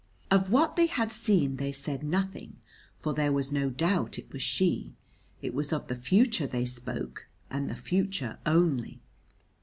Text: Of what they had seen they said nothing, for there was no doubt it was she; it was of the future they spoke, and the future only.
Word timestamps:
Of 0.31 0.49
what 0.51 0.77
they 0.77 0.87
had 0.87 1.11
seen 1.11 1.57
they 1.57 1.71
said 1.71 2.01
nothing, 2.01 2.55
for 2.97 3.13
there 3.13 3.31
was 3.31 3.51
no 3.51 3.69
doubt 3.69 4.17
it 4.17 4.31
was 4.33 4.41
she; 4.41 4.95
it 5.43 5.53
was 5.53 5.71
of 5.71 5.89
the 5.89 5.95
future 5.95 6.47
they 6.47 6.65
spoke, 6.65 7.27
and 7.51 7.69
the 7.69 7.75
future 7.75 8.39
only. 8.43 8.99